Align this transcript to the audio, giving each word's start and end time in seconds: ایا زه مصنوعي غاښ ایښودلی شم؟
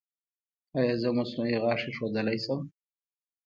ایا 0.77 0.93
زه 1.01 1.09
مصنوعي 1.17 1.57
غاښ 1.63 1.81
ایښودلی 1.87 2.37
شم؟ 2.43 2.59